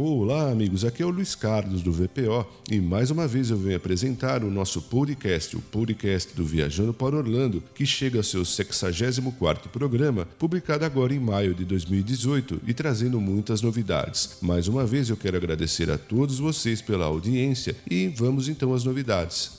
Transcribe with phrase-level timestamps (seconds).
[0.00, 0.84] Olá, amigos.
[0.84, 4.50] Aqui é o Luiz Carlos do VPO e mais uma vez eu venho apresentar o
[4.50, 10.84] nosso podcast, o podcast do Viajando para Orlando, que chega ao seu 64º programa, publicado
[10.84, 14.38] agora em maio de 2018 e trazendo muitas novidades.
[14.40, 18.84] Mais uma vez eu quero agradecer a todos vocês pela audiência e vamos então às
[18.84, 19.57] novidades.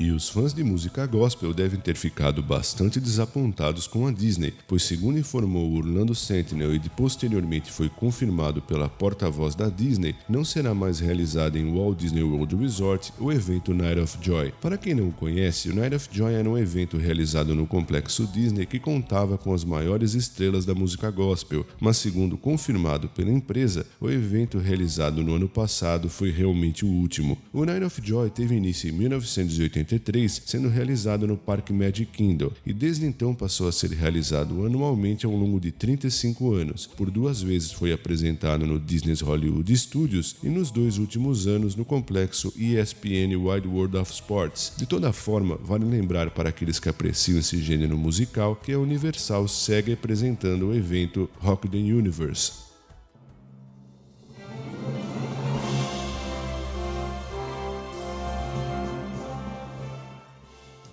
[0.00, 4.82] E os fãs de música gospel devem ter ficado bastante desapontados com a Disney, pois,
[4.84, 11.00] segundo informou Orlando Sentinel e posteriormente foi confirmado pela porta-voz da Disney, não será mais
[11.00, 14.54] realizado em Walt Disney World Resort o evento Night of Joy.
[14.58, 18.64] Para quem não conhece, o Night of Joy era um evento realizado no complexo Disney
[18.64, 24.08] que contava com as maiores estrelas da música gospel, mas, segundo confirmado pela empresa, o
[24.08, 27.36] evento realizado no ano passado foi realmente o último.
[27.52, 29.89] O Night of Joy teve início em 1980
[30.44, 35.32] sendo realizado no Parque Magic Kingdom e desde então passou a ser realizado anualmente ao
[35.32, 36.86] longo de 35 anos.
[36.86, 41.84] Por duas vezes foi apresentado no Disney's Hollywood Studios e nos dois últimos anos no
[41.84, 44.72] complexo ESPN Wide World of Sports.
[44.76, 49.48] De toda forma, vale lembrar para aqueles que apreciam esse gênero musical que a Universal
[49.48, 52.69] segue apresentando o evento Rock the Universe.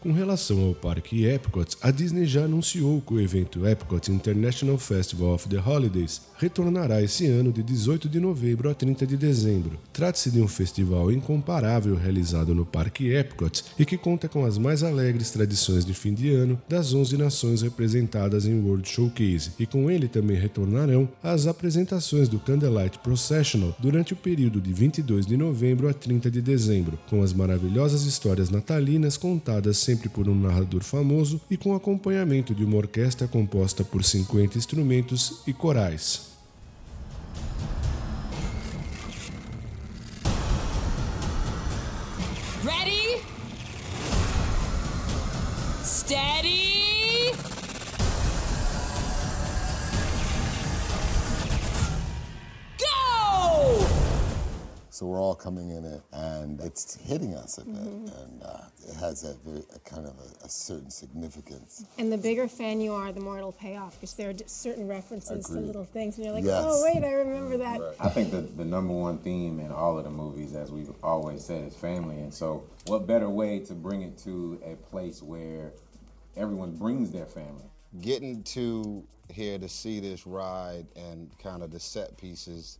[0.00, 5.34] Com relação ao parque Epcot, a Disney já anunciou que o evento Epcot International Festival
[5.34, 9.78] of the Holidays retornará esse ano de 18 de novembro a 30 de dezembro.
[9.92, 14.82] Trata-se de um festival incomparável realizado no Parque Epcot e que conta com as mais
[14.82, 19.90] alegres tradições de fim de ano das 11 nações representadas em World Showcase, e com
[19.90, 25.90] ele também retornarão as apresentações do Candlelight Processional durante o período de 22 de novembro
[25.90, 31.40] a 30 de dezembro, com as maravilhosas histórias natalinas contadas sempre por um narrador famoso
[31.50, 36.29] e com acompanhamento de uma orquestra composta por 50 instrumentos e corais.
[55.00, 58.22] So we're all coming in it, and it's hitting us a bit, mm-hmm.
[58.22, 61.86] and uh, it has a, very, a kind of a, a, certain significance.
[61.96, 64.86] And the bigger fan you are, the more it'll pay off because there are certain
[64.86, 65.60] references Agreed.
[65.60, 66.64] to little things, and you're like, yes.
[66.66, 67.80] oh wait, I remember that.
[67.80, 67.96] Right.
[67.98, 71.46] I think the the number one theme in all of the movies, as we've always
[71.46, 75.72] said, is family, and so what better way to bring it to a place where
[76.36, 77.70] everyone brings their family.
[78.02, 82.76] Getting to here to see this ride and kind of the set pieces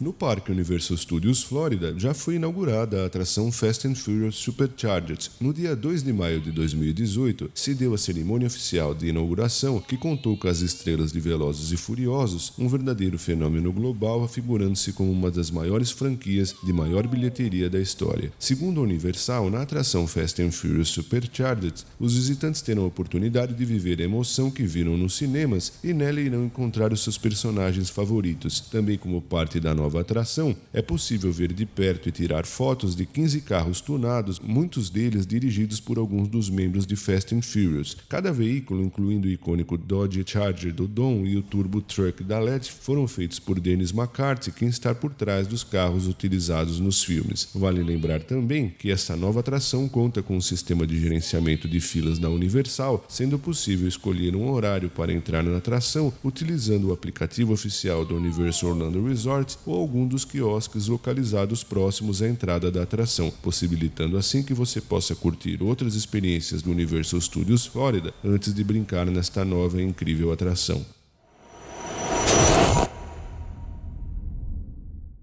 [0.00, 5.30] No Parque Universal Studios Florida já foi inaugurada a atração Fast and Furious Supercharged.
[5.40, 9.96] No dia 2 de maio de 2018, se deu a cerimônia oficial de inauguração que
[9.96, 15.30] contou com as estrelas de Velozes e Furiosos, um verdadeiro fenômeno global afigurando-se como uma
[15.30, 18.32] das maiores franquias de maior bilheteria da história.
[18.40, 23.64] Segundo a Universal, na atração Fast and Furious Supercharged, os visitantes terão a oportunidade de
[23.64, 28.60] viver a emoção que viram nos cinemas e nela irão encontrar os seus personagens favoritos.
[28.60, 33.06] Também como parte da nova atração, é possível ver de perto e tirar fotos de
[33.06, 37.96] 15 carros tunados, muitos deles dirigidos por alguns dos membros de Fast and Furious.
[38.08, 42.70] Cada veículo, incluindo o icônico Dodge Charger do Dom e o Turbo Truck da LED,
[42.70, 47.48] foram feitos por Dennis McCarthy, quem está por trás dos carros utilizados nos filmes.
[47.54, 52.18] Vale lembrar também que essa nova atração conta com um sistema de gerenciamento de filas
[52.18, 58.04] da Universal, sendo possível escolher um horário para entrar na atração utilizando o aplicativo oficial
[58.04, 64.16] do Universal Orlando Resort ou algum dos quiosques localizados próximos à entrada da atração, possibilitando
[64.16, 69.44] assim que você possa curtir outras experiências do Universal Studios Florida antes de brincar nesta
[69.44, 70.86] nova e incrível atração.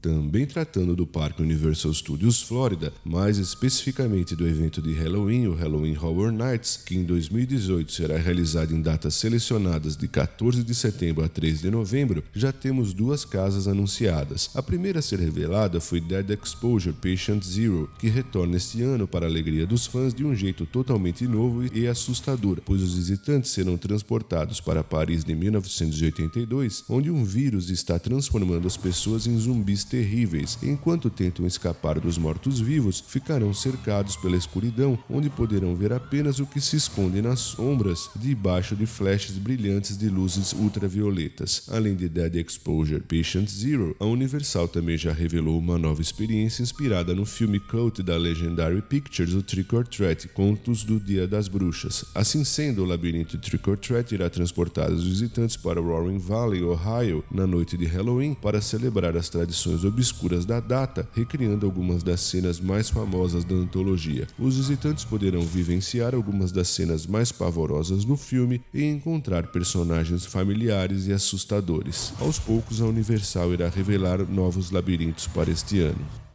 [0.00, 5.94] Também tratando do Parque Universal Studios Florida, mais especificamente do evento de Halloween, o Halloween
[5.94, 11.28] Horror Nights, que em 2018 será realizado em datas selecionadas de 14 de setembro a
[11.28, 14.48] 3 de novembro, já temos duas casas anunciadas.
[14.54, 19.26] A primeira a ser revelada foi Dead Exposure Patient Zero, que retorna este ano para
[19.26, 23.76] a alegria dos fãs de um jeito totalmente novo e assustador, pois os visitantes serão
[23.76, 30.56] transportados para Paris de 1982, onde um vírus está transformando as pessoas em zumbis terríveis.
[30.62, 36.60] Enquanto tentam escapar dos mortos-vivos, ficarão cercados pela escuridão, onde poderão ver apenas o que
[36.60, 41.64] se esconde nas sombras debaixo de flashes brilhantes de luzes ultravioletas.
[41.68, 47.14] Além de Dead Exposure Patient Zero, a Universal também já revelou uma nova experiência inspirada
[47.14, 52.04] no filme cult da Legendary Pictures, o Trick or Treat, Contos do Dia das Bruxas.
[52.14, 57.24] Assim sendo, o labirinto Trick or Treat irá transportar os visitantes para Roaring Valley, Ohio,
[57.30, 62.60] na noite de Halloween, para celebrar as tradições obscuras da data, recriando algumas das cenas
[62.60, 64.26] mais famosas da antologia.
[64.38, 71.06] Os visitantes poderão vivenciar algumas das cenas mais pavorosas do filme e encontrar personagens familiares
[71.06, 72.12] e assustadores.
[72.20, 76.29] Aos poucos, a Universal irá revelar novos labirintos para este ano.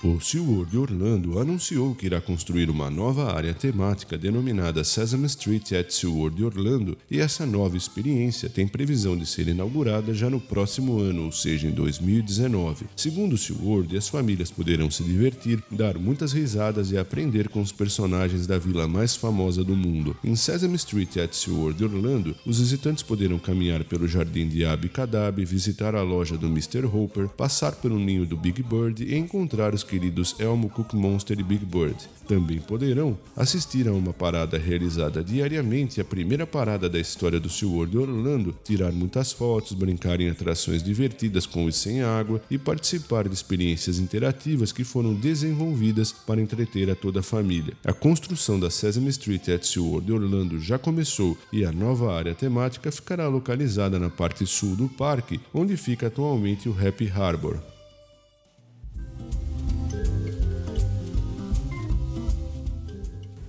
[0.00, 5.90] O SeaWorld Orlando anunciou que irá construir uma nova área temática denominada Sesame Street at
[5.90, 11.24] SeaWorld Orlando e essa nova experiência tem previsão de ser inaugurada já no próximo ano,
[11.24, 12.86] ou seja, em 2019.
[12.94, 17.72] Segundo o SeaWorld, as famílias poderão se divertir, dar muitas risadas e aprender com os
[17.72, 20.16] personagens da vila mais famosa do mundo.
[20.22, 24.92] Em Sesame Street at SeaWorld Orlando, os visitantes poderão caminhar pelo jardim de Abby
[25.44, 26.86] visitar a loja do Mr.
[26.86, 31.42] Hopper, passar pelo ninho do Big Bird e encontrar os queridos Elmo Cook Monster e
[31.42, 31.96] Big Bird.
[32.28, 37.96] Também poderão assistir a uma parada realizada diariamente, a primeira parada da história do SeaWorld
[37.96, 43.34] Orlando, tirar muitas fotos, brincar em atrações divertidas com e sem água e participar de
[43.34, 47.72] experiências interativas que foram desenvolvidas para entreter a toda a família.
[47.82, 52.92] A construção da Sesame Street at SeaWorld Orlando já começou e a nova área temática
[52.92, 57.77] ficará localizada na parte sul do parque, onde fica atualmente o Happy Harbor.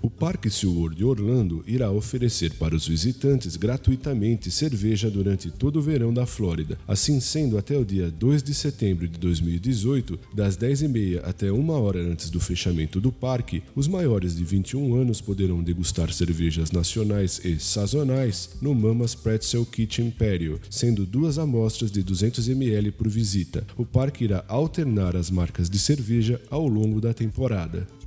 [0.10, 6.12] O Parque SeaWorld Orlando irá oferecer para os visitantes gratuitamente cerveja durante todo o verão
[6.12, 6.80] da Flórida.
[6.88, 12.00] Assim sendo, até o dia 2 de setembro de 2018, das 10h30 até 1 hora
[12.00, 17.60] antes do fechamento do parque, os maiores de 21 anos poderão degustar cervejas nacionais e
[17.60, 23.64] sazonais no Mama's Pretzel Kitchen Patio, sendo duas amostras de 200ml por visita.
[23.78, 27.99] O parque irá alternar as marcas de cerveja ao longo da temporada.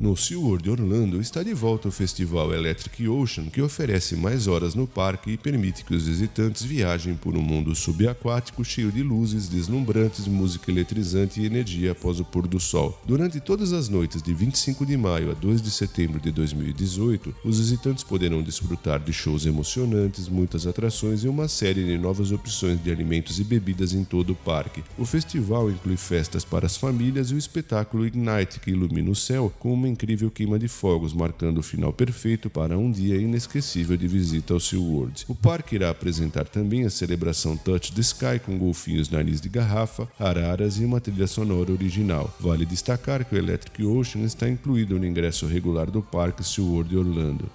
[0.00, 4.86] No SeaWorld Orlando está de volta o festival Electric Ocean, que oferece mais horas no
[4.86, 10.26] parque e permite que os visitantes viajem por um mundo subaquático cheio de luzes deslumbrantes,
[10.26, 12.98] música eletrizante e energia após o pôr do sol.
[13.04, 17.58] Durante todas as noites de 25 de maio a 2 de setembro de 2018, os
[17.58, 22.90] visitantes poderão desfrutar de shows emocionantes, muitas atrações e uma série de novas opções de
[22.90, 24.82] alimentos e bebidas em todo o parque.
[24.96, 29.52] O festival inclui festas para as famílias e o espetáculo Ignite, que ilumina o céu
[29.58, 34.08] com uma incrível queima de fogos, marcando o final perfeito para um dia inesquecível de
[34.08, 35.24] visita ao SeaWorld.
[35.28, 40.08] O parque irá apresentar também a celebração Touch the Sky com golfinhos nariz de garrafa,
[40.18, 42.32] araras e uma trilha sonora original.
[42.40, 47.50] Vale destacar que o Electric Ocean está incluído no ingresso regular do parque SeaWorld Orlando.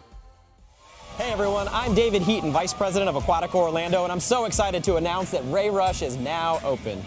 [1.17, 4.97] Hey everyone, I'm David Heaton, Vice President of Aquatica Orlando, and I'm so excited to
[4.97, 7.01] announce that Ray Rush is now open.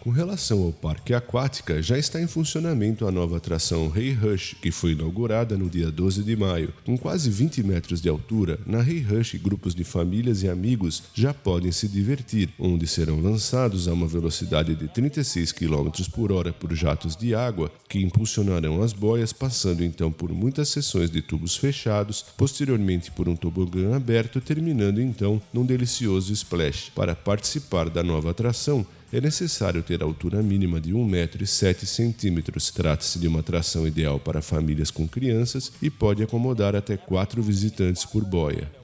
[0.00, 4.70] Com relação ao Parque Aquática, já está em funcionamento a nova atração Rei Rush, que
[4.70, 6.72] foi inaugurada no dia 12 de maio.
[6.86, 11.34] Com quase 20 metros de altura, na Rei Rush grupos de famílias e amigos já
[11.34, 16.72] podem se divertir, onde serão lançados a uma velocidade de 36 km por hora por
[16.72, 22.24] jatos de água, que impulsionarão as boias, passando então por muitas sessões de tubos fechados,
[22.38, 26.90] posteriormente por um tobogã aberto, terminando então num delicioso splash.
[26.94, 32.72] Para participar da nova atração, é necessário ter altura mínima de 1,07m.
[32.72, 38.04] Trata-se de uma atração ideal para famílias com crianças e pode acomodar até quatro visitantes
[38.04, 38.79] por boia.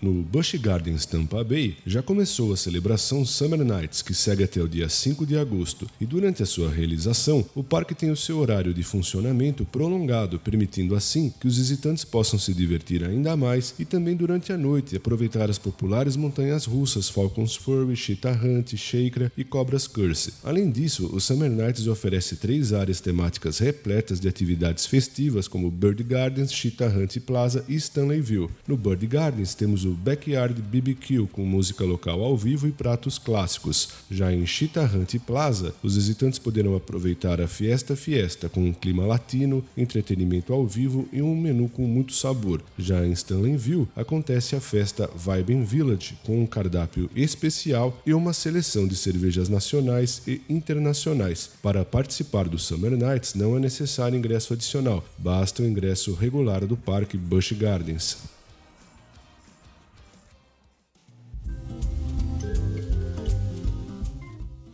[0.00, 4.68] No Busch Gardens Tampa Bay já começou a celebração Summer Nights, que segue até o
[4.68, 8.72] dia 5 de agosto, e durante a sua realização, o parque tem o seu horário
[8.72, 14.14] de funcionamento prolongado, permitindo assim que os visitantes possam se divertir ainda mais e também
[14.14, 19.88] durante a noite aproveitar as populares montanhas russas Falcon's Fury, Cheetah Hunt, Shakra e Cobra's
[19.88, 20.34] Curse.
[20.44, 26.04] Além disso, o Summer Nights oferece três áreas temáticas repletas de atividades festivas como Bird
[26.04, 28.50] Gardens, Cheetah Hunt Plaza e Stanleyville.
[28.68, 33.88] No Bird Gardens temos o Backyard BBQ com música local ao vivo e pratos clássicos.
[34.10, 39.64] Já em Hunt Plaza, os visitantes poderão aproveitar a Fiesta Fiesta com um clima latino,
[39.76, 42.62] entretenimento ao vivo e um menu com muito sabor.
[42.78, 48.86] Já em Stanleyville acontece a festa Vibe Village com um cardápio especial e uma seleção
[48.86, 51.50] de cervejas nacionais e internacionais.
[51.62, 56.76] Para participar do Summer Nights não é necessário ingresso adicional, basta o ingresso regular do
[56.76, 58.37] Parque Busch Gardens.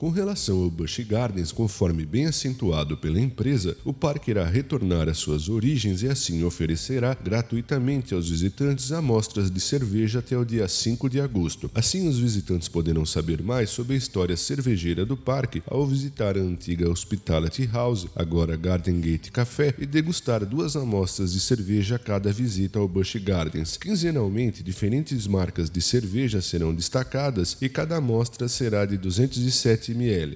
[0.04, 5.16] Com relação ao Busch Gardens, conforme bem acentuado pela empresa, o parque irá retornar às
[5.16, 11.08] suas origens e assim oferecerá gratuitamente aos visitantes amostras de cerveja até o dia 5
[11.08, 11.70] de agosto.
[11.74, 16.42] Assim, os visitantes poderão saber mais sobre a história cervejeira do parque ao visitar a
[16.42, 22.30] antiga Hospitality House, agora Garden Gate Café, e degustar duas amostras de cerveja a cada
[22.30, 23.78] visita ao Busch Gardens.
[23.78, 29.93] Quinzenalmente, diferentes marcas de cerveja serão destacadas e cada amostra será de 207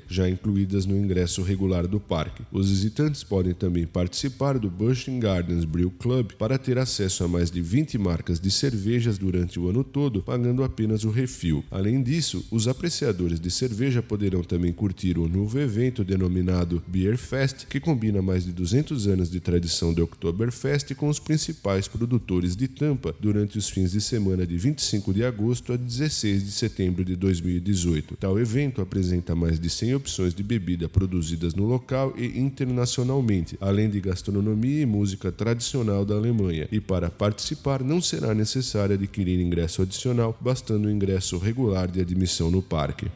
[0.09, 2.43] já incluídas no ingresso regular do parque.
[2.53, 7.51] Os visitantes podem também participar do Busch Gardens Brew Club para ter acesso a mais
[7.51, 11.65] de 20 marcas de cervejas durante o ano todo, pagando apenas o refil.
[11.71, 17.67] Além disso, os apreciadores de cerveja poderão também curtir o novo evento denominado Beer Fest,
[17.67, 22.69] que combina mais de 200 anos de tradição de Oktoberfest com os principais produtores de
[22.69, 27.17] Tampa durante os fins de semana de 25 de agosto a 16 de setembro de
[27.17, 28.17] 2018.
[28.17, 33.89] Tal evento apresenta mais de 100 opções de bebida produzidas no local e internacionalmente, além
[33.89, 36.67] de gastronomia e música tradicional da Alemanha.
[36.73, 42.51] E para participar não será necessário adquirir ingresso adicional, bastando o ingresso regular de admissão
[42.51, 43.07] no parque.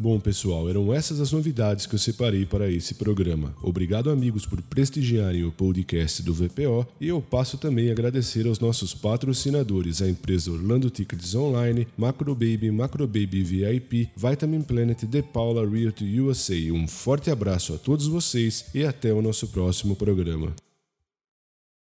[0.00, 3.52] Bom, pessoal, eram essas as novidades que eu separei para esse programa.
[3.60, 8.60] Obrigado, amigos, por prestigiarem o podcast do VPO e eu passo também a agradecer aos
[8.60, 16.20] nossos patrocinadores, a empresa Orlando Tickets Online, Macrobaby, Macrobaby VIP, Vitamin Planet, The Paula Realty
[16.20, 16.72] USA.
[16.72, 20.54] Um forte abraço a todos vocês e até o nosso próximo programa.